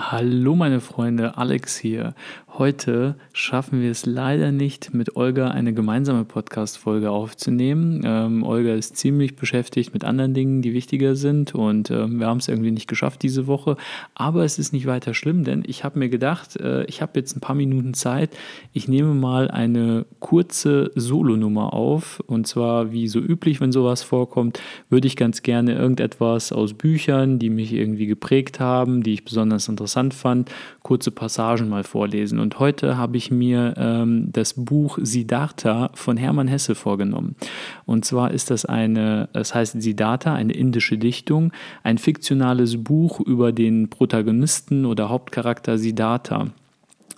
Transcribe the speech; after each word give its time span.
Hallo 0.00 0.54
meine 0.54 0.80
Freunde, 0.80 1.36
Alex 1.38 1.76
hier. 1.76 2.14
Heute 2.58 3.14
schaffen 3.32 3.82
wir 3.82 3.92
es 3.92 4.04
leider 4.04 4.50
nicht, 4.50 4.92
mit 4.92 5.14
Olga 5.14 5.46
eine 5.46 5.72
gemeinsame 5.72 6.24
Podcast-Folge 6.24 7.08
aufzunehmen. 7.08 8.02
Ähm, 8.04 8.42
Olga 8.42 8.74
ist 8.74 8.96
ziemlich 8.96 9.36
beschäftigt 9.36 9.94
mit 9.94 10.02
anderen 10.02 10.34
Dingen, 10.34 10.60
die 10.60 10.74
wichtiger 10.74 11.14
sind 11.14 11.54
und 11.54 11.92
ähm, 11.92 12.18
wir 12.18 12.26
haben 12.26 12.38
es 12.38 12.48
irgendwie 12.48 12.72
nicht 12.72 12.88
geschafft 12.88 13.22
diese 13.22 13.46
Woche. 13.46 13.76
Aber 14.14 14.42
es 14.44 14.58
ist 14.58 14.72
nicht 14.72 14.86
weiter 14.86 15.14
schlimm, 15.14 15.44
denn 15.44 15.62
ich 15.68 15.84
habe 15.84 16.00
mir 16.00 16.08
gedacht, 16.08 16.56
äh, 16.56 16.82
ich 16.86 17.00
habe 17.00 17.12
jetzt 17.14 17.36
ein 17.36 17.40
paar 17.40 17.54
Minuten 17.54 17.94
Zeit. 17.94 18.36
Ich 18.72 18.88
nehme 18.88 19.14
mal 19.14 19.48
eine 19.52 20.04
kurze 20.18 20.90
Solonummer 20.96 21.72
auf 21.72 22.18
und 22.26 22.48
zwar 22.48 22.90
wie 22.90 23.06
so 23.06 23.20
üblich, 23.20 23.60
wenn 23.60 23.70
sowas 23.70 24.02
vorkommt, 24.02 24.60
würde 24.90 25.06
ich 25.06 25.14
ganz 25.14 25.42
gerne 25.42 25.76
irgendetwas 25.76 26.50
aus 26.50 26.74
Büchern, 26.74 27.38
die 27.38 27.50
mich 27.50 27.72
irgendwie 27.72 28.06
geprägt 28.06 28.58
haben, 28.58 29.04
die 29.04 29.12
ich 29.12 29.24
besonders 29.24 29.68
interessant 29.68 30.12
fand, 30.12 30.50
kurze 30.82 31.12
Passagen 31.12 31.68
mal 31.68 31.84
vorlesen. 31.84 32.40
Und 32.40 32.47
und 32.48 32.60
heute 32.60 32.96
habe 32.96 33.18
ich 33.18 33.30
mir 33.30 33.74
ähm, 33.76 34.30
das 34.32 34.54
Buch 34.54 34.98
Siddhartha 35.02 35.90
von 35.92 36.16
Hermann 36.16 36.48
Hesse 36.48 36.74
vorgenommen. 36.74 37.36
Und 37.84 38.06
zwar 38.06 38.30
ist 38.30 38.50
das 38.50 38.64
eine, 38.64 39.28
es 39.34 39.54
heißt 39.54 39.82
Siddhartha, 39.82 40.32
eine 40.32 40.54
indische 40.54 40.96
Dichtung, 40.96 41.52
ein 41.82 41.98
fiktionales 41.98 42.82
Buch 42.82 43.20
über 43.20 43.52
den 43.52 43.90
Protagonisten 43.90 44.86
oder 44.86 45.10
Hauptcharakter 45.10 45.76
Siddhartha. 45.76 46.46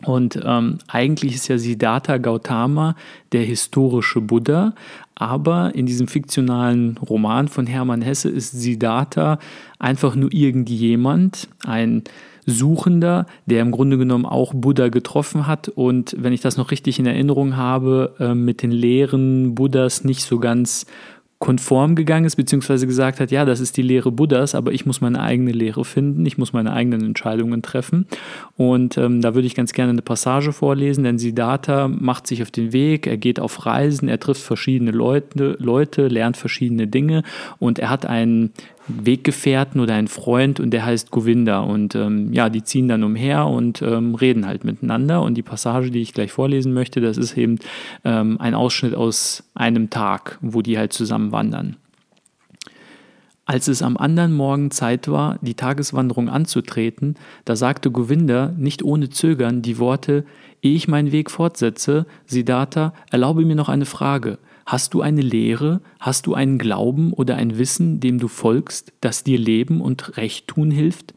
Und 0.05 0.41
ähm, 0.45 0.79
eigentlich 0.89 1.37
ist 1.37 1.47
ja 1.47 1.59
Siddhartha 1.59 2.19
Gautama 2.19 2.97
der 3.31 3.45
historische 3.45 4.21
Buddha, 4.21 4.75
aber 5.15 5.77
in 5.77 5.87
diesem 5.87 6.09
fiktionalen 6.09 6.97
Roman 6.97 7.47
von 7.47 7.69
Hermann 7.69 8.03
Hesse 8.03 8.31
ist 8.31 8.51
Siddhartha 8.51 9.39
einfach 9.79 10.17
nur 10.17 10.33
irgendjemand, 10.33 11.47
ein 11.65 12.03
Suchender, 12.51 13.27
der 13.47 13.63
im 13.63 13.71
Grunde 13.71 13.99
genommen 13.99 14.27
auch 14.27 14.53
Buddha 14.55 14.89
getroffen 14.89 15.47
hat 15.47 15.69
und, 15.69 16.17
wenn 16.19 16.33
ich 16.33 16.41
das 16.41 16.57
noch 16.57 16.71
richtig 16.71 16.99
in 16.99 17.07
Erinnerung 17.07 17.57
habe, 17.57 18.15
äh, 18.19 18.35
mit 18.35 18.63
den 18.63 18.73
Lehren 18.73 19.55
Buddhas 19.55 20.05
nicht 20.05 20.23
so 20.23 20.39
ganz 20.39 20.87
konform 21.41 21.95
gegangen 21.95 22.27
ist, 22.27 22.37
beziehungsweise 22.37 22.87
gesagt 22.87 23.19
hat, 23.19 23.31
ja, 23.31 23.47
das 23.47 23.61
ist 23.61 23.79
die 23.79 23.83
Lehre 23.83 24.13
Buddhas, 24.13 24.55
aber 24.55 24.73
ich 24.73 24.85
muss 24.85 25.01
meine 25.01 25.21
eigene 25.21 25.53
Lehre 25.53 25.87
finden, 25.87 26.27
ich 26.27 26.37
muss 26.37 26.53
meine 26.53 26.75
eigenen 26.75 27.03
Entscheidungen 27.03 27.63
treffen. 27.63 28.07
Und 28.59 28.99
ähm, 28.99 29.23
da 29.23 29.35
würde 29.35 29.47
ich 29.47 29.55
ganz 29.55 29.73
gerne 29.73 29.91
eine 29.91 30.03
Passage 30.03 30.53
vorlesen, 30.53 31.03
denn 31.03 31.19
Siddhartha 31.19 31.89
macht 31.89 32.27
sich 32.27 32.43
auf 32.43 32.51
den 32.51 32.75
Weg, 32.75 33.07
er 33.07 33.17
geht 33.17 33.41
auf 33.41 33.65
Reisen, 33.65 34.07
er 34.07 34.21
trifft 34.21 34.43
verschiedene 34.43 34.91
Leute, 34.91 35.57
Leute 35.59 36.09
lernt 36.09 36.37
verschiedene 36.37 36.87
Dinge 36.87 37.23
und 37.59 37.79
er 37.79 37.89
hat 37.89 38.05
einen 38.05 38.53
Weggefährten 39.03 39.81
oder 39.81 39.95
einen 39.95 40.09
Freund 40.09 40.61
und 40.61 40.71
der 40.71 40.85
heißt 40.85 41.11
Govinda. 41.11 41.61
Und 41.61 41.95
ähm, 41.95 42.33
ja, 42.33 42.49
die 42.49 42.63
ziehen 42.63 42.89
dann 42.89 43.05
umher 43.05 43.47
und 43.47 43.83
ähm, 43.83 44.15
reden 44.15 44.47
halt 44.47 44.65
miteinander. 44.65 45.23
Und 45.23 45.35
die 45.35 45.43
Passage, 45.43 45.91
die 45.91 46.01
ich 46.01 46.15
gleich 46.15 46.33
vorlesen 46.33 46.73
möchte, 46.73 47.01
das 47.01 47.17
ist 47.17 47.37
eben 47.37 47.59
ähm, 48.05 48.41
ein 48.41 48.55
Ausschnitt 48.55 48.95
aus 48.95 49.45
einem 49.55 49.91
Tag, 49.91 50.39
wo 50.41 50.63
die 50.63 50.79
halt 50.79 50.93
zusammen 50.93 51.33
wandern. 51.33 51.77
Als 53.51 53.67
es 53.67 53.83
am 53.83 53.97
anderen 53.97 54.33
Morgen 54.33 54.71
Zeit 54.71 55.09
war, 55.09 55.39
die 55.43 55.55
Tageswanderung 55.55 56.29
anzutreten, 56.29 57.17
da 57.45 57.57
sagte 57.57 57.91
Govinda 57.91 58.53
nicht 58.57 58.85
ohne 58.85 59.11
Zögern 59.11 59.61
die 59.61 59.79
Worte, 59.79 60.25
ehe 60.63 60.77
ich 60.77 60.87
meinen 60.87 61.11
Weg 61.11 61.33
fortsetze, 61.33 62.07
Siddhartha, 62.27 62.93
erlaube 63.11 63.45
mir 63.45 63.57
noch 63.57 63.69
eine 63.69 63.87
Frage. 63.87 64.39
Hast 64.71 64.95
du 64.95 65.03
eine 65.03 65.21
Lehre, 65.21 65.81
hast 65.99 66.29
du 66.29 66.35
einen 66.35 66.57
Glauben 66.57 67.13
oder 67.13 67.35
ein 67.35 67.59
Wissen, 67.59 67.99
dem 67.99 68.21
du 68.21 68.29
folgst, 68.29 68.93
das 69.01 69.25
dir 69.25 69.37
Leben 69.37 69.81
und 69.81 70.17
Recht 70.17 70.47
tun 70.47 70.71
hilft? 70.71 71.13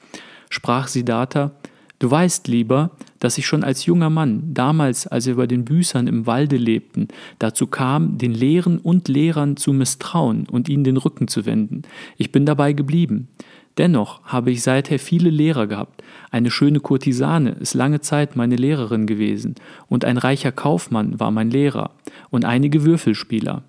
Sprach 0.50 0.88
Siddhartha, 0.88 1.52
Du 2.00 2.10
weißt, 2.10 2.48
lieber, 2.48 2.92
dass 3.20 3.38
ich 3.38 3.46
schon 3.46 3.64
als 3.64 3.86
junger 3.86 4.10
Mann, 4.10 4.56
damals, 4.56 5.06
als 5.06 5.28
wir 5.28 5.36
bei 5.36 5.46
den 5.46 5.66
Büßern 5.66 6.08
im 6.08 6.26
Walde 6.26 6.58
lebten, 6.58 7.10
dazu 7.40 7.68
kam, 7.68 8.18
den 8.18 8.34
Lehren 8.34 8.80
und 8.80 9.08
Lehrern 9.08 9.56
zu 9.56 9.72
misstrauen 9.72 10.50
und 10.50 10.68
ihnen 10.68 10.84
den 10.84 10.98
Rücken 10.98 11.28
zu 11.28 11.46
wenden. 11.46 11.84
Ich 12.18 12.32
bin 12.32 12.48
dabei 12.48 12.74
geblieben. 12.74 13.30
Dennoch 13.78 14.22
habe 14.24 14.52
ich 14.52 14.62
seither 14.62 15.00
viele 15.00 15.30
Lehrer 15.30 15.68
gehabt. 15.68 16.04
Eine 16.32 16.52
schöne 16.52 16.80
Kurtisane 16.80 17.52
ist 17.52 17.74
lange 17.74 18.02
Zeit 18.02 18.36
meine 18.36 18.56
Lehrerin 18.56 19.08
gewesen, 19.08 19.56
und 19.88 20.06
ein 20.06 20.18
reicher 20.18 20.52
Kaufmann 20.52 21.20
war 21.20 21.32
mein 21.32 21.50
Lehrer, 21.50 21.92
und 22.30 22.46
einige 22.46 22.84
Würfelspieler. 22.84 23.64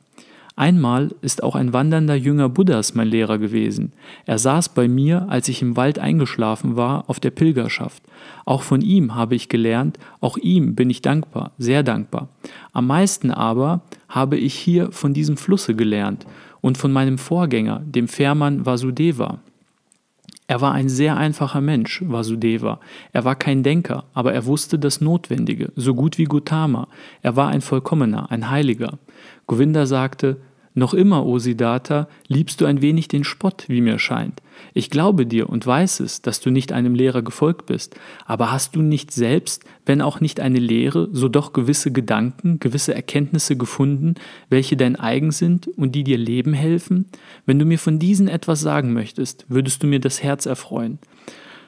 Einmal 0.56 1.10
ist 1.20 1.42
auch 1.42 1.56
ein 1.56 1.72
wandernder 1.72 2.14
Jünger 2.14 2.48
Buddhas 2.48 2.94
mein 2.94 3.08
Lehrer 3.08 3.38
gewesen. 3.38 3.92
Er 4.24 4.38
saß 4.38 4.68
bei 4.68 4.86
mir, 4.86 5.26
als 5.28 5.48
ich 5.48 5.62
im 5.62 5.76
Wald 5.76 5.98
eingeschlafen 5.98 6.76
war, 6.76 7.04
auf 7.08 7.18
der 7.18 7.32
Pilgerschaft. 7.32 8.00
Auch 8.44 8.62
von 8.62 8.80
ihm 8.80 9.16
habe 9.16 9.34
ich 9.34 9.48
gelernt, 9.48 9.98
auch 10.20 10.36
ihm 10.36 10.76
bin 10.76 10.90
ich 10.90 11.02
dankbar, 11.02 11.50
sehr 11.58 11.82
dankbar. 11.82 12.28
Am 12.72 12.86
meisten 12.86 13.32
aber 13.32 13.80
habe 14.08 14.36
ich 14.36 14.54
hier 14.54 14.92
von 14.92 15.12
diesem 15.12 15.36
Flusse 15.36 15.74
gelernt 15.74 16.24
und 16.60 16.78
von 16.78 16.92
meinem 16.92 17.18
Vorgänger, 17.18 17.82
dem 17.84 18.06
Fährmann 18.06 18.64
Vasudeva. 18.64 19.40
Er 20.46 20.60
war 20.60 20.72
ein 20.72 20.90
sehr 20.90 21.16
einfacher 21.16 21.62
Mensch, 21.62 22.02
Vasudeva. 22.06 22.78
Er 23.12 23.24
war 23.24 23.34
kein 23.34 23.62
Denker, 23.62 24.04
aber 24.12 24.34
er 24.34 24.44
wusste 24.44 24.78
das 24.78 25.00
Notwendige, 25.00 25.72
so 25.74 25.94
gut 25.94 26.18
wie 26.18 26.24
Gautama. 26.24 26.88
Er 27.22 27.34
war 27.34 27.48
ein 27.48 27.62
Vollkommener, 27.62 28.30
ein 28.30 28.50
Heiliger. 28.50 28.98
Govinda 29.46 29.86
sagte, 29.86 30.36
noch 30.74 30.92
immer, 30.92 31.24
O 31.24 31.38
Siddhartha, 31.38 32.08
liebst 32.26 32.60
du 32.60 32.66
ein 32.66 32.82
wenig 32.82 33.06
den 33.06 33.22
Spott, 33.22 33.64
wie 33.68 33.80
mir 33.80 34.00
scheint. 34.00 34.42
Ich 34.72 34.90
glaube 34.90 35.24
dir 35.24 35.48
und 35.48 35.64
weiß 35.64 36.00
es, 36.00 36.20
dass 36.20 36.40
du 36.40 36.50
nicht 36.50 36.72
einem 36.72 36.96
Lehrer 36.96 37.22
gefolgt 37.22 37.66
bist, 37.66 37.94
aber 38.26 38.50
hast 38.50 38.74
du 38.74 38.82
nicht 38.82 39.12
selbst, 39.12 39.64
wenn 39.86 40.02
auch 40.02 40.20
nicht 40.20 40.40
eine 40.40 40.58
Lehre, 40.58 41.08
so 41.12 41.28
doch 41.28 41.52
gewisse 41.52 41.92
Gedanken, 41.92 42.58
gewisse 42.58 42.94
Erkenntnisse 42.94 43.56
gefunden, 43.56 44.14
welche 44.48 44.76
dein 44.76 44.96
eigen 44.96 45.30
sind 45.30 45.68
und 45.68 45.94
die 45.94 46.02
dir 46.02 46.18
leben 46.18 46.54
helfen? 46.54 47.06
Wenn 47.46 47.58
du 47.58 47.64
mir 47.64 47.78
von 47.78 48.00
diesen 48.00 48.26
etwas 48.26 48.60
sagen 48.60 48.92
möchtest, 48.92 49.46
würdest 49.48 49.82
du 49.82 49.86
mir 49.86 50.00
das 50.00 50.22
Herz 50.22 50.44
erfreuen. 50.44 50.98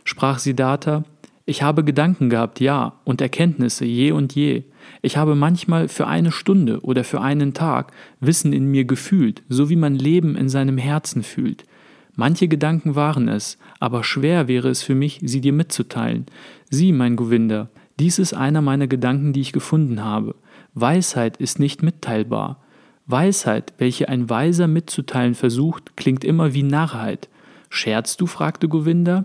Sprach 0.03 0.39
Siddhartha, 0.39 1.05
ich 1.49 1.63
habe 1.63 1.85
Gedanken 1.85 2.29
gehabt, 2.29 2.59
ja, 2.59 2.95
und 3.05 3.21
Erkenntnisse 3.21 3.85
je 3.85 4.11
und 4.11 4.35
je. 4.35 4.65
Ich 5.01 5.17
habe 5.17 5.37
manchmal 5.37 5.87
für 5.87 6.09
eine 6.09 6.33
Stunde 6.33 6.81
oder 6.81 7.05
für 7.05 7.21
einen 7.21 7.55
Tag 7.55 7.93
Wissen 8.19 8.53
in 8.53 8.67
mir 8.67 8.85
gefühlt, 8.85 9.45
so 9.49 9.71
wie 9.71 9.77
man 9.77 9.95
Leben 9.95 10.37
in 10.37 10.49
seinem 10.49 10.77
Herzen 10.77 11.23
fühlt. 11.23 11.63
Manche 12.17 12.49
Gedanken 12.49 12.97
waren 12.97 13.29
es, 13.29 13.59
aber 13.79 14.03
schwer 14.03 14.49
wäre 14.49 14.69
es 14.69 14.83
für 14.83 14.97
mich, 14.97 15.21
sie 15.23 15.41
dir 15.41 15.53
mitzuteilen. 15.53 16.27
Sieh, 16.69 16.91
mein 16.91 17.15
Govinda, 17.15 17.69
dies 18.01 18.19
ist 18.19 18.35
einer 18.35 18.61
meiner 18.61 18.89
Gedanken, 18.89 19.33
die 19.33 19.41
ich 19.41 19.53
gefunden 19.53 20.03
habe. 20.03 20.35
Weisheit 20.75 21.37
ist 21.37 21.61
nicht 21.61 21.81
mitteilbar. 21.81 22.61
Weisheit, 23.07 23.73
welche 23.79 24.09
ein 24.09 24.29
Weiser 24.29 24.67
mitzuteilen 24.67 25.37
versucht, 25.37 25.97
klingt 25.97 26.25
immer 26.25 26.55
wie 26.55 26.65
Narrheit. 26.65 27.29
Scherzt 27.71 28.21
du? 28.21 28.27
fragte 28.27 28.67
Govinda. 28.67 29.25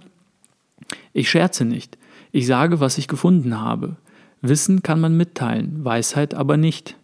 Ich 1.13 1.29
scherze 1.29 1.65
nicht. 1.65 1.97
Ich 2.31 2.47
sage, 2.47 2.79
was 2.79 2.97
ich 2.97 3.07
gefunden 3.07 3.59
habe. 3.59 3.97
Wissen 4.41 4.81
kann 4.81 5.01
man 5.01 5.17
mitteilen, 5.17 5.83
Weisheit 5.83 6.33
aber 6.33 6.57
nicht. 6.57 6.95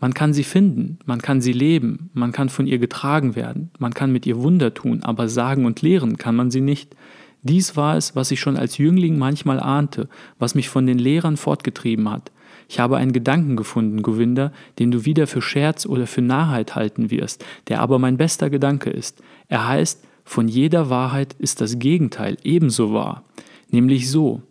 Man 0.00 0.14
kann 0.14 0.32
sie 0.32 0.44
finden, 0.44 0.98
man 1.04 1.20
kann 1.20 1.40
sie 1.40 1.52
leben, 1.52 2.10
man 2.12 2.32
kann 2.32 2.48
von 2.48 2.66
ihr 2.66 2.78
getragen 2.78 3.36
werden, 3.36 3.70
man 3.78 3.94
kann 3.94 4.10
mit 4.10 4.26
ihr 4.26 4.42
Wunder 4.42 4.74
tun, 4.74 5.02
aber 5.04 5.28
sagen 5.28 5.64
und 5.64 5.80
lehren 5.82 6.16
kann 6.16 6.34
man 6.34 6.50
sie 6.50 6.60
nicht. 6.60 6.96
Dies 7.42 7.76
war 7.76 7.96
es, 7.96 8.16
was 8.16 8.30
ich 8.30 8.40
schon 8.40 8.56
als 8.56 8.78
Jüngling 8.78 9.18
manchmal 9.18 9.60
ahnte, 9.60 10.08
was 10.38 10.54
mich 10.54 10.68
von 10.68 10.86
den 10.86 10.98
Lehrern 10.98 11.36
fortgetrieben 11.36 12.10
hat. 12.10 12.32
Ich 12.68 12.80
habe 12.80 12.96
einen 12.96 13.12
Gedanken 13.12 13.54
gefunden, 13.54 14.02
Govinda, 14.02 14.52
den 14.78 14.90
du 14.90 15.04
wieder 15.04 15.26
für 15.26 15.42
Scherz 15.42 15.84
oder 15.84 16.06
für 16.06 16.22
Narrheit 16.22 16.74
halten 16.74 17.10
wirst, 17.10 17.44
der 17.68 17.80
aber 17.80 17.98
mein 17.98 18.16
bester 18.16 18.48
Gedanke 18.48 18.90
ist. 18.90 19.22
Er 19.48 19.68
heißt, 19.68 20.02
von 20.24 20.48
jeder 20.48 20.88
Wahrheit 20.88 21.34
ist 21.38 21.60
das 21.60 21.78
Gegenteil 21.78 22.38
ebenso 22.42 22.92
wahr. 22.92 23.24
Nämlich 23.70 24.10
so, 24.10 24.42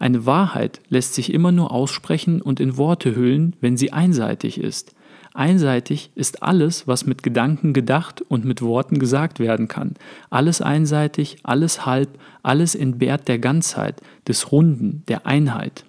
eine 0.00 0.24
Wahrheit 0.24 0.80
lässt 0.88 1.12
sich 1.14 1.30
immer 1.30 1.52
nur 1.52 1.70
aussprechen 1.70 2.40
und 2.40 2.58
in 2.58 2.78
Worte 2.78 3.14
hüllen, 3.14 3.54
wenn 3.60 3.76
sie 3.76 3.92
einseitig 3.92 4.58
ist. 4.58 4.94
Einseitig 5.34 6.10
ist 6.14 6.42
alles, 6.42 6.88
was 6.88 7.04
mit 7.04 7.22
Gedanken 7.22 7.74
gedacht 7.74 8.22
und 8.22 8.46
mit 8.46 8.62
Worten 8.62 8.98
gesagt 8.98 9.38
werden 9.38 9.68
kann. 9.68 9.94
Alles 10.30 10.62
einseitig, 10.62 11.36
alles 11.42 11.84
halb, 11.84 12.18
alles 12.42 12.74
entbehrt 12.74 13.28
der 13.28 13.38
Ganzheit, 13.38 14.00
des 14.26 14.50
Runden, 14.50 15.04
der 15.06 15.26
Einheit. 15.26 15.84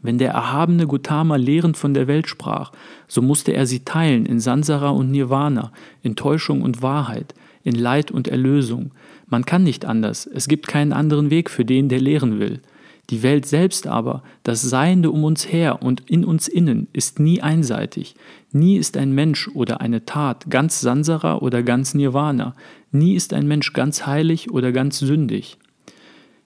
Wenn 0.00 0.16
der 0.16 0.32
erhabene 0.32 0.86
Gautama 0.86 1.36
lehrend 1.36 1.76
von 1.76 1.92
der 1.92 2.08
Welt 2.08 2.28
sprach, 2.28 2.72
so 3.08 3.20
musste 3.20 3.52
er 3.52 3.66
sie 3.66 3.84
teilen 3.84 4.24
in 4.24 4.40
Sansara 4.40 4.88
und 4.88 5.10
Nirvana, 5.10 5.70
in 6.00 6.16
Täuschung 6.16 6.62
und 6.62 6.80
Wahrheit, 6.80 7.34
in 7.62 7.74
Leid 7.74 8.10
und 8.10 8.26
Erlösung. 8.26 8.92
Man 9.28 9.44
kann 9.44 9.64
nicht 9.64 9.84
anders, 9.84 10.26
es 10.26 10.48
gibt 10.48 10.66
keinen 10.66 10.94
anderen 10.94 11.28
Weg 11.28 11.50
für 11.50 11.66
den, 11.66 11.90
der 11.90 12.00
lehren 12.00 12.40
will. 12.40 12.62
Die 13.12 13.22
Welt 13.22 13.44
selbst 13.44 13.86
aber, 13.86 14.22
das 14.42 14.62
Seiende 14.62 15.10
um 15.10 15.22
uns 15.24 15.52
her 15.52 15.82
und 15.82 16.08
in 16.08 16.24
uns 16.24 16.48
innen, 16.48 16.88
ist 16.94 17.20
nie 17.20 17.42
einseitig. 17.42 18.14
Nie 18.52 18.78
ist 18.78 18.96
ein 18.96 19.12
Mensch 19.12 19.48
oder 19.48 19.82
eine 19.82 20.06
Tat 20.06 20.48
ganz 20.48 20.80
Sansara 20.80 21.36
oder 21.36 21.62
ganz 21.62 21.92
Nirvana. 21.92 22.54
Nie 22.90 23.14
ist 23.14 23.34
ein 23.34 23.46
Mensch 23.46 23.74
ganz 23.74 24.06
heilig 24.06 24.50
oder 24.50 24.72
ganz 24.72 24.98
sündig. 24.98 25.58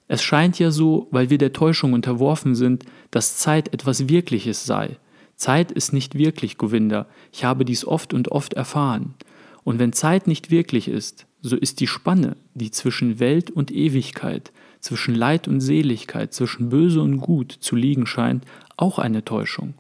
Es 0.09 0.25
scheint 0.25 0.59
ja 0.59 0.73
so, 0.73 1.07
weil 1.13 1.31
wir 1.31 1.39
der 1.39 1.53
Täuschung 1.53 1.93
unterworfen 1.93 2.57
sind, 2.57 2.85
dass 3.13 3.39
Zeit 3.39 3.73
etwas 3.73 4.09
Wirkliches 4.09 4.65
sei. 4.65 4.99
Zeit 5.37 5.71
ist 5.71 5.93
nicht 5.93 6.19
wirklich, 6.19 6.59
Govinda. 6.59 7.07
Ich 7.33 7.45
habe 7.45 7.65
dies 7.65 7.85
oft 7.85 8.13
und 8.13 8.33
oft 8.33 8.55
erfahren. 8.55 9.15
Und 9.63 9.79
wenn 9.79 9.93
Zeit 9.93 10.27
nicht 10.27 10.51
wirklich 10.51 10.89
ist, 10.89 11.27
so 11.43 11.55
ist 11.55 11.79
die 11.79 11.87
Spanne, 11.87 12.37
die 12.55 12.73
zwischen 12.73 13.21
Welt 13.21 13.53
und 13.53 13.71
Ewigkeit, 13.71 14.51
zwischen 14.81 15.15
Leid 15.15 15.49
und 15.49 15.61
Seligkeit, 15.61 16.33
zwischen 16.33 16.69
Böse 16.69 17.01
und 17.01 17.19
Gut 17.21 17.53
zu 17.53 17.77
liegen 17.77 18.07
scheint, 18.07 18.45
auch 18.77 18.99
eine 18.99 19.25
Täuschung. 19.25 19.75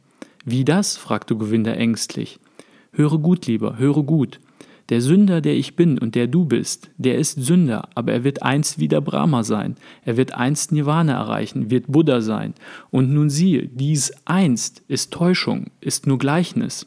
Wie 0.44 0.64
das? 0.64 0.96
fragte 0.96 1.36
Govinda 1.36 1.72
ängstlich. 1.72 2.38
Höre 2.92 3.18
gut, 3.18 3.46
lieber, 3.46 3.78
höre 3.78 4.02
gut. 4.02 4.40
Der 4.88 5.00
Sünder, 5.00 5.40
der 5.40 5.54
ich 5.54 5.74
bin 5.74 5.98
und 5.98 6.14
der 6.14 6.28
du 6.28 6.44
bist, 6.44 6.90
der 6.96 7.18
ist 7.18 7.44
Sünder, 7.44 7.88
aber 7.96 8.12
er 8.12 8.24
wird 8.24 8.42
einst 8.42 8.78
wieder 8.78 9.00
Brahma 9.00 9.42
sein, 9.42 9.74
er 10.04 10.16
wird 10.16 10.34
einst 10.34 10.70
Nirvana 10.70 11.14
erreichen, 11.14 11.70
wird 11.70 11.88
Buddha 11.88 12.20
sein. 12.20 12.54
Und 12.90 13.12
nun 13.12 13.28
siehe, 13.28 13.66
dies 13.66 14.12
einst 14.24 14.84
ist 14.86 15.12
Täuschung, 15.12 15.66
ist 15.80 16.06
nur 16.06 16.18
Gleichnis. 16.18 16.86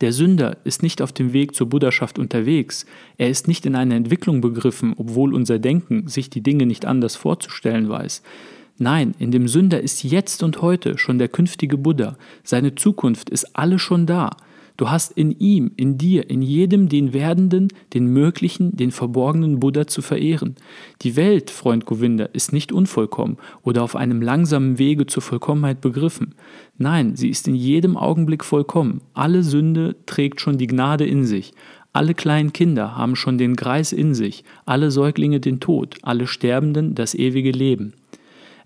Der 0.00 0.12
Sünder 0.12 0.56
ist 0.64 0.82
nicht 0.82 1.02
auf 1.02 1.12
dem 1.12 1.32
Weg 1.32 1.54
zur 1.54 1.68
Buddhaschaft 1.68 2.18
unterwegs, 2.18 2.86
er 3.18 3.28
ist 3.28 3.48
nicht 3.48 3.66
in 3.66 3.76
einer 3.76 3.94
Entwicklung 3.94 4.40
begriffen, 4.40 4.94
obwohl 4.96 5.34
unser 5.34 5.58
Denken 5.58 6.08
sich 6.08 6.30
die 6.30 6.42
Dinge 6.42 6.66
nicht 6.66 6.84
anders 6.86 7.16
vorzustellen 7.16 7.88
weiß. 7.88 8.22
Nein, 8.78 9.14
in 9.18 9.30
dem 9.30 9.48
Sünder 9.48 9.80
ist 9.80 10.02
jetzt 10.02 10.42
und 10.42 10.62
heute 10.62 10.98
schon 10.98 11.18
der 11.18 11.28
künftige 11.28 11.76
Buddha, 11.76 12.16
seine 12.42 12.74
Zukunft 12.74 13.30
ist 13.30 13.56
alle 13.56 13.78
schon 13.78 14.06
da. 14.06 14.36
Du 14.76 14.90
hast 14.90 15.12
in 15.12 15.30
ihm, 15.32 15.72
in 15.76 15.98
dir, 15.98 16.30
in 16.30 16.42
jedem 16.42 16.88
den 16.88 17.12
werdenden, 17.12 17.68
den 17.92 18.06
möglichen, 18.06 18.76
den 18.76 18.90
verborgenen 18.90 19.60
Buddha 19.60 19.86
zu 19.86 20.02
verehren. 20.02 20.56
Die 21.02 21.16
Welt, 21.16 21.50
Freund 21.50 21.84
Govinda, 21.84 22.24
ist 22.24 22.52
nicht 22.52 22.72
unvollkommen 22.72 23.36
oder 23.62 23.82
auf 23.82 23.96
einem 23.96 24.22
langsamen 24.22 24.78
Wege 24.78 25.06
zur 25.06 25.22
Vollkommenheit 25.22 25.80
begriffen. 25.80 26.34
Nein, 26.78 27.16
sie 27.16 27.28
ist 27.28 27.46
in 27.48 27.54
jedem 27.54 27.96
Augenblick 27.96 28.44
vollkommen. 28.44 29.02
Alle 29.14 29.42
Sünde 29.42 29.96
trägt 30.06 30.40
schon 30.40 30.58
die 30.58 30.66
Gnade 30.66 31.04
in 31.04 31.24
sich. 31.24 31.52
Alle 31.92 32.14
kleinen 32.14 32.54
Kinder 32.54 32.96
haben 32.96 33.16
schon 33.16 33.36
den 33.36 33.54
Greis 33.54 33.92
in 33.92 34.14
sich, 34.14 34.44
alle 34.64 34.90
Säuglinge 34.90 35.40
den 35.40 35.60
Tod, 35.60 35.96
alle 36.02 36.26
Sterbenden 36.26 36.94
das 36.94 37.14
ewige 37.14 37.50
Leben. 37.50 37.92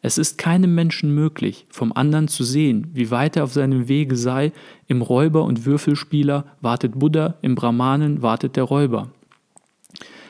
Es 0.03 0.19
ist 0.19 0.39
keinem 0.39 0.75
Menschen 0.75 1.15
möglich, 1.15 1.67
vom 1.71 1.93
anderen 1.93 2.29
zu 2.29 2.45
sehen, 2.45 2.89
wie 2.93 3.11
weit 3.11 3.37
er 3.37 3.45
auf 3.45 3.53
seinem 3.53 3.89
Wege 3.89 4.17
sei. 4.17 4.53
Im 4.87 5.03
Räuber 5.03 5.45
und 5.45 5.65
Würfelspieler 5.65 6.45
wartet 6.61 6.99
Buddha, 6.99 7.37
im 7.43 7.55
Brahmanen 7.55 8.23
wartet 8.23 8.57
der 8.57 8.65
Räuber. 8.65 9.11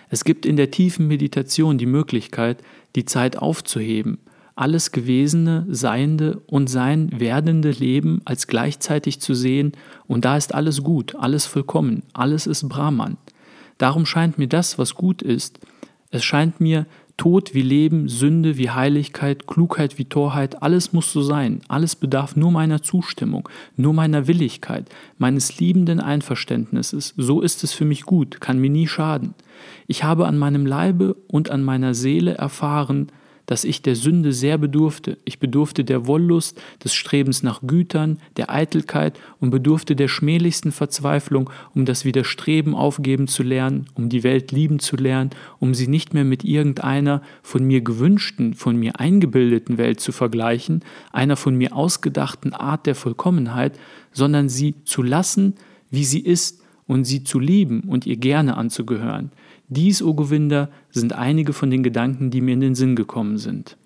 Es 0.09 0.25
gibt 0.25 0.47
in 0.47 0.57
der 0.57 0.71
tiefen 0.71 1.09
Meditation 1.09 1.79
die 1.79 1.87
Möglichkeit, 1.87 2.63
die 2.95 3.05
Zeit 3.05 3.39
aufzuheben, 3.39 4.19
alles 4.55 4.93
Gewesene, 4.93 5.67
Seiende 5.69 6.41
und 6.47 6.69
sein 6.69 7.11
werdende 7.19 7.71
Leben 7.71 8.23
als 8.25 8.47
gleichzeitig 8.47 9.21
zu 9.21 9.35
sehen, 9.35 9.73
und 10.07 10.25
da 10.25 10.37
ist 10.37 10.55
alles 10.55 10.83
gut, 10.83 11.15
alles 11.17 11.47
vollkommen, 11.47 12.03
alles 12.13 12.47
ist 12.47 12.69
Brahman. 12.69 13.19
Darum 13.79 14.07
scheint 14.07 14.39
mir 14.39 14.49
das, 14.49 14.79
was 14.79 14.95
gut 14.95 15.23
ist, 15.23 15.59
es 16.11 16.25
scheint 16.25 16.61
mir, 16.61 16.87
Tod 17.17 17.55
wie 17.55 17.63
Leben, 17.63 18.09
Sünde 18.09 18.59
wie 18.59 18.71
Heiligkeit, 18.71 19.47
Klugheit 19.47 19.99
wie 19.99 20.05
Torheit, 20.05 20.63
alles 20.63 20.93
muss 20.93 21.13
so 21.13 21.23
sein. 21.23 21.61
Alles 21.69 21.97
bedarf 21.97 22.37
nur 22.37 22.51
meiner 22.51 22.83
Zustimmung, 22.83 23.49
nur 23.77 23.95
meiner 23.95 24.27
Willigkeit, 24.27 24.89
meines 25.17 25.59
liebenden 25.59 26.01
Einverständnisses. 26.01 27.15
So 27.17 27.41
ist 27.41 27.65
es 27.65 27.73
für 27.73 27.87
mich 27.87 28.03
gut, 28.03 28.41
kann 28.41 28.61
mir 28.61 28.71
nie 28.71 28.87
schaden. 28.87 29.35
Ich 29.87 30.05
habe 30.05 30.27
an 30.27 30.37
meinem 30.37 30.67
Leibe 30.67 31.17
und 31.27 31.51
an 31.51 31.65
meiner 31.65 31.95
Seele 31.95 32.35
erfahren, 32.35 33.11
dass 33.47 33.65
ich 33.65 33.83
der 33.83 33.97
Sünde 33.97 34.33
sehr 34.33 34.59
bedurfte. 34.59 35.19
Ich 35.25 35.39
bedurfte 35.39 35.85
der 35.85 36.07
Wollust, 36.07 36.61
des 36.85 36.95
Strebens 36.95 37.43
nach 37.43 37.63
Gütern, 37.67 38.19
der 38.37 38.51
Eitelkeit 38.51 39.19
und 39.41 39.51
bedurfte 39.51 39.97
der 39.97 40.09
schmählichsten 40.09 40.73
Verzweiflung, 40.73 41.51
um 41.75 41.85
das 41.85 42.05
Widerstreben 42.05 42.75
aufgeben 42.75 43.29
zu 43.29 43.43
lernen, 43.43 43.87
um 43.95 44.09
die 44.09 44.23
Welt 44.23 44.53
lieben 44.53 44.79
zu 44.79 44.97
lernen, 44.97 45.31
um 45.59 45.75
sie 45.75 45.87
nicht 45.89 46.13
mehr 46.13 46.25
mit 46.25 46.45
irgendeiner 46.45 47.23
von 47.43 47.65
mir 47.65 47.81
gewünschten, 47.81 48.55
von 48.55 48.77
mir 48.77 49.01
eingebildeten 49.01 49.79
Welt 49.79 50.01
zu 50.01 50.13
vergleichen, 50.13 50.85
einer 51.13 51.37
von 51.37 51.57
mir 51.57 51.75
ausgedachten 51.75 52.53
Art 52.53 52.87
der 52.87 52.95
Vollkommenheit, 52.95 53.79
sondern 54.13 54.49
sie 54.49 54.75
zu 54.85 55.03
lassen, 55.03 55.55
wie 55.91 56.05
sie 56.05 56.21
ist, 56.21 56.63
und 56.87 57.05
sie 57.05 57.25
zu 57.25 57.39
lieben 57.39 57.81
und 57.81 58.07
ihr 58.07 58.17
gerne 58.17 58.57
anzugehören. 58.57 59.31
Dies, 59.69 60.03
o 60.03 60.15
Govinda, 60.15 60.69
sind 60.91 61.13
einige 61.13 61.53
von 61.53 61.71
den 61.71 61.83
Gedanken, 61.83 62.31
die 62.31 62.41
mir 62.41 62.53
in 62.53 62.61
den 62.61 62.75
Sinn 62.75 62.97
gekommen 62.97 63.39
sind. 63.39 63.77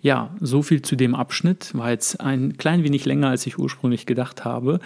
Ja, 0.00 0.34
so 0.38 0.62
viel 0.62 0.82
zu 0.82 0.96
dem 0.96 1.14
Abschnitt. 1.14 1.74
War 1.74 1.90
jetzt 1.90 2.20
ein 2.20 2.58
klein 2.58 2.84
wenig 2.84 3.06
länger, 3.06 3.28
als 3.28 3.46
ich 3.46 3.58
ursprünglich 3.58 4.04
gedacht 4.04 4.44
habe. 4.44 4.80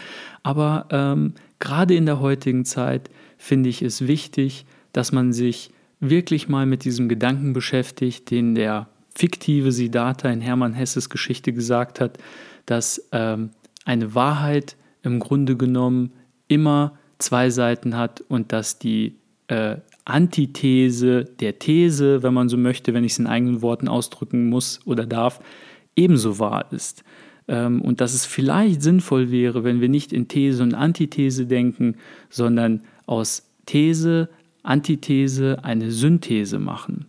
Aber 0.45 0.87
ähm, 0.91 1.35
gerade 1.59 1.95
in 1.95 2.07
der 2.07 2.21
heutigen 2.21 2.65
Zeit 2.65 3.11
finde 3.37 3.69
ich 3.69 3.83
es 3.83 4.07
wichtig, 4.07 4.65
dass 4.93 5.11
man 5.11 5.33
sich 5.33 5.71
wirklich 6.01 6.49
mal 6.49 6.67
mit 6.67 6.85
diesem 6.85 7.09
Gedanken 7.09 7.53
beschäftigt, 7.53 8.31
den 8.31 8.55
der 8.55 8.89
fiktive 9.15 9.73
Siddhartha 9.73 10.31
in 10.31 10.41
Hermann 10.41 10.73
Hesses 10.73 11.11
Geschichte 11.11 11.53
gesagt 11.53 12.01
hat, 12.01 12.19
dass 12.67 13.09
ähm, 13.11 13.51
eine 13.85 14.15
Wahrheit 14.15 14.77
im 15.03 15.19
Grunde 15.19 15.57
genommen 15.57 16.13
immer 16.47 16.97
zwei 17.19 17.51
Seiten 17.51 17.97
hat 17.97 18.21
und 18.21 18.53
dass 18.53 18.79
die 18.79 19.17
äh, 19.49 19.77
Antithese 20.05 21.25
der 21.25 21.59
These, 21.59 22.23
wenn 22.23 22.33
man 22.33 22.49
so 22.49 22.57
möchte, 22.57 22.95
wenn 22.95 23.05
ich 23.05 23.13
es 23.13 23.19
in 23.19 23.27
eigenen 23.27 23.61
Worten 23.61 23.89
ausdrücken 23.89 24.49
muss 24.49 24.81
oder 24.87 25.05
darf, 25.05 25.41
ebenso 25.97 26.39
wahr 26.39 26.67
ist. 26.73 27.05
Ähm, 27.47 27.83
und 27.83 28.01
dass 28.01 28.15
es 28.15 28.25
vielleicht 28.25 28.83
sinnvoll 28.83 29.31
wäre, 29.31 29.65
wenn 29.65 29.81
wir 29.81 29.89
nicht 29.89 30.13
in 30.13 30.29
These 30.29 30.63
und 30.63 30.75
Antithese 30.75 31.47
denken, 31.47 31.97
sondern 32.31 32.83
aus 33.07 33.51
These, 33.67 34.29
Antithese 34.63 35.59
eine 35.63 35.91
Synthese 35.91 36.59
machen. 36.59 37.07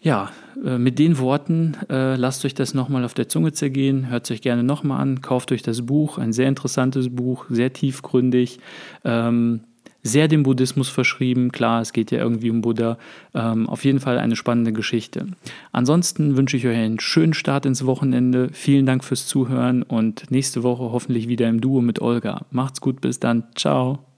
Ja, 0.00 0.30
äh, 0.62 0.78
mit 0.78 0.98
den 0.98 1.18
Worten 1.18 1.76
äh, 1.88 2.16
lasst 2.16 2.44
euch 2.44 2.54
das 2.54 2.74
nochmal 2.74 3.04
auf 3.04 3.14
der 3.14 3.28
Zunge 3.28 3.52
zergehen, 3.52 4.10
hört 4.10 4.24
es 4.24 4.32
euch 4.32 4.42
gerne 4.42 4.62
nochmal 4.62 5.00
an, 5.00 5.22
kauft 5.22 5.50
euch 5.50 5.62
das 5.62 5.86
Buch, 5.86 6.18
ein 6.18 6.32
sehr 6.32 6.48
interessantes 6.48 7.08
Buch, 7.08 7.46
sehr 7.48 7.72
tiefgründig, 7.72 8.58
ähm, 9.04 9.60
sehr 10.04 10.28
dem 10.28 10.44
Buddhismus 10.44 10.88
verschrieben. 10.88 11.50
Klar, 11.50 11.80
es 11.80 11.92
geht 11.92 12.12
ja 12.12 12.18
irgendwie 12.18 12.50
um 12.50 12.60
Buddha. 12.60 12.98
Ähm, 13.34 13.68
auf 13.68 13.84
jeden 13.84 13.98
Fall 13.98 14.18
eine 14.18 14.36
spannende 14.36 14.72
Geschichte. 14.72 15.26
Ansonsten 15.72 16.36
wünsche 16.36 16.56
ich 16.56 16.66
euch 16.66 16.76
einen 16.76 17.00
schönen 17.00 17.34
Start 17.34 17.66
ins 17.66 17.86
Wochenende. 17.86 18.50
Vielen 18.52 18.86
Dank 18.86 19.02
fürs 19.02 19.26
Zuhören 19.26 19.82
und 19.82 20.30
nächste 20.30 20.62
Woche 20.62 20.84
hoffentlich 20.92 21.26
wieder 21.26 21.48
im 21.48 21.60
Duo 21.60 21.80
mit 21.80 22.00
Olga. 22.00 22.46
Macht's 22.50 22.80
gut, 22.80 23.00
bis 23.00 23.18
dann. 23.18 23.44
Ciao. 23.56 24.13